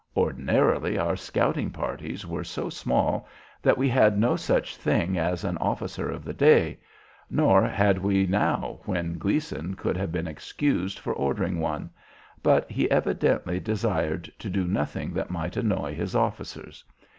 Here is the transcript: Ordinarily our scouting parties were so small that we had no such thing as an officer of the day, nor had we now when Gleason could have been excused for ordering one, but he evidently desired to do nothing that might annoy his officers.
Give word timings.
Ordinarily 0.17 0.97
our 0.97 1.15
scouting 1.15 1.69
parties 1.69 2.25
were 2.25 2.43
so 2.43 2.71
small 2.71 3.27
that 3.61 3.77
we 3.77 3.87
had 3.87 4.17
no 4.17 4.35
such 4.35 4.75
thing 4.75 5.15
as 5.15 5.43
an 5.43 5.59
officer 5.59 6.09
of 6.09 6.25
the 6.25 6.33
day, 6.33 6.79
nor 7.29 7.61
had 7.67 7.99
we 7.99 8.25
now 8.25 8.79
when 8.85 9.19
Gleason 9.19 9.75
could 9.75 9.97
have 9.97 10.11
been 10.11 10.25
excused 10.27 10.97
for 10.97 11.13
ordering 11.13 11.59
one, 11.59 11.91
but 12.41 12.67
he 12.71 12.89
evidently 12.89 13.59
desired 13.59 14.23
to 14.39 14.49
do 14.49 14.65
nothing 14.65 15.13
that 15.13 15.29
might 15.29 15.55
annoy 15.55 15.93
his 15.93 16.15
officers. 16.15 16.83